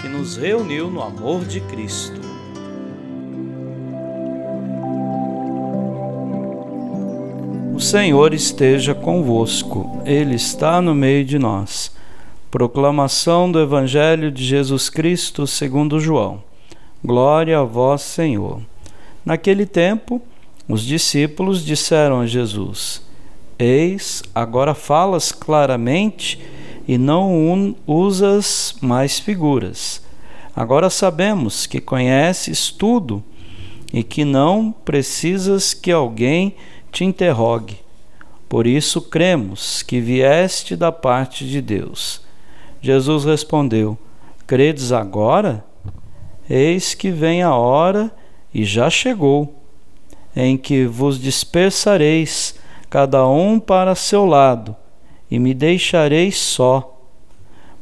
[0.00, 2.20] que nos reuniu no amor de Cristo.
[7.74, 11.94] O Senhor esteja convosco, Ele está no meio de nós.
[12.50, 16.42] Proclamação do Evangelho de Jesus Cristo segundo João.
[17.04, 18.62] Glória a vós, Senhor.
[19.24, 20.22] Naquele tempo,
[20.68, 23.02] os discípulos disseram a Jesus:
[23.58, 26.40] Eis, agora falas claramente
[26.86, 30.02] e não usas mais figuras.
[30.54, 33.22] Agora sabemos que conheces tudo
[33.92, 36.54] e que não precisas que alguém
[36.92, 37.78] te interrogue.
[38.48, 42.22] Por isso cremos que vieste da parte de Deus.
[42.80, 43.98] Jesus respondeu:
[44.46, 45.64] Credes agora?
[46.48, 48.10] Eis que vem a hora,
[48.54, 49.60] e já chegou,
[50.34, 52.54] em que vos dispersareis,
[52.88, 54.76] cada um para seu lado
[55.30, 56.98] e me deixareis só.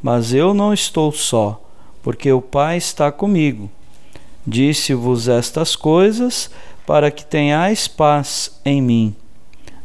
[0.03, 1.63] Mas eu não estou só,
[2.03, 3.71] porque o Pai está comigo.
[4.47, 6.51] Disse-vos estas coisas
[6.87, 9.15] para que tenhais paz em mim.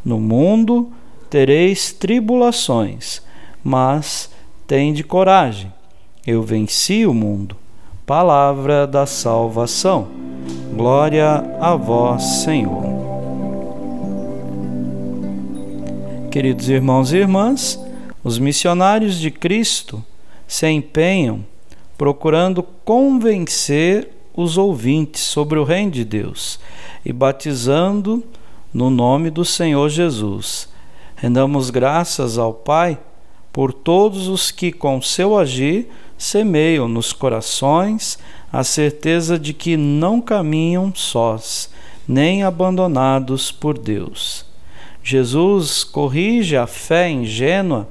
[0.03, 0.91] No mundo
[1.29, 3.21] tereis tribulações,
[3.63, 4.29] mas
[4.67, 5.71] tende coragem.
[6.25, 7.55] Eu venci o mundo.
[8.05, 10.07] Palavra da salvação.
[10.75, 12.98] Glória a vós, Senhor.
[16.31, 17.79] Queridos irmãos e irmãs,
[18.23, 20.05] os missionários de Cristo
[20.47, 21.43] se empenham
[21.97, 26.59] procurando convencer os ouvintes sobre o Reino de Deus
[27.03, 28.23] e batizando
[28.71, 30.69] no nome do Senhor Jesus.
[31.15, 32.99] Rendamos graças ao Pai
[33.51, 38.19] por todos os que, com seu agir, semeiam nos corações
[38.53, 41.71] a certeza de que não caminham sós,
[42.07, 44.48] nem abandonados por Deus.
[45.03, 47.87] Jesus corrige a fé ingênua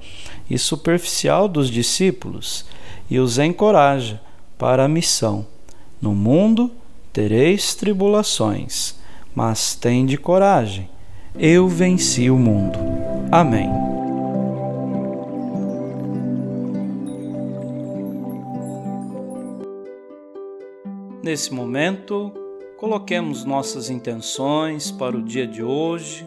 [0.49, 2.65] e superficial dos discípulos
[3.11, 4.21] e os encoraja
[4.57, 5.47] para a missão.
[6.01, 6.71] No mundo
[7.13, 8.95] tereis tribulações,
[9.35, 10.89] mas tende coragem.
[11.35, 12.79] Eu venci o mundo.
[13.31, 13.69] Amém.
[21.23, 22.33] Nesse momento,
[22.79, 26.27] coloquemos nossas intenções para o dia de hoje